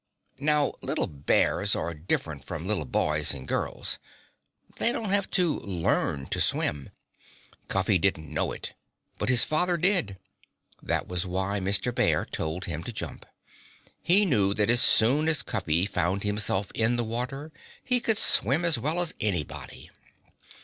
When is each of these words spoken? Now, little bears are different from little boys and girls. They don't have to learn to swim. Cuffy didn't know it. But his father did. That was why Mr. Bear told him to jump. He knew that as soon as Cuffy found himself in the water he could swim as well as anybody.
Now, 0.39 0.73
little 0.81 1.05
bears 1.05 1.75
are 1.75 1.93
different 1.93 2.43
from 2.43 2.65
little 2.65 2.85
boys 2.85 3.35
and 3.35 3.47
girls. 3.47 3.99
They 4.77 4.91
don't 4.91 5.11
have 5.11 5.29
to 5.37 5.59
learn 5.59 6.25
to 6.29 6.41
swim. 6.41 6.89
Cuffy 7.67 7.99
didn't 7.99 8.33
know 8.33 8.51
it. 8.51 8.73
But 9.19 9.29
his 9.29 9.43
father 9.43 9.77
did. 9.77 10.17
That 10.81 11.07
was 11.07 11.27
why 11.27 11.59
Mr. 11.59 11.93
Bear 11.93 12.25
told 12.25 12.65
him 12.65 12.83
to 12.85 12.91
jump. 12.91 13.27
He 14.01 14.25
knew 14.25 14.55
that 14.55 14.71
as 14.71 14.81
soon 14.81 15.27
as 15.27 15.43
Cuffy 15.43 15.85
found 15.85 16.23
himself 16.23 16.71
in 16.73 16.95
the 16.95 17.03
water 17.03 17.51
he 17.83 17.99
could 17.99 18.17
swim 18.17 18.65
as 18.65 18.79
well 18.79 19.01
as 19.01 19.13
anybody. 19.19 19.91